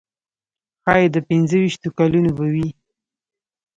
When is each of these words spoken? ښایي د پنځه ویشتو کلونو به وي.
ښایي 0.83 1.07
د 1.15 1.17
پنځه 1.27 1.55
ویشتو 1.61 1.89
کلونو 1.97 2.29
به 2.37 2.45
وي. 2.53 2.67